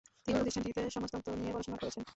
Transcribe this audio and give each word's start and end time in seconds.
তিনি 0.25 0.35
প্রতিষ্ঠানটিতে 0.37 0.81
সমাজতত্ত্ব 0.95 1.29
নিয়ে 1.39 1.53
পড়াশোনা 1.53 1.77
করেছেন। 1.81 2.03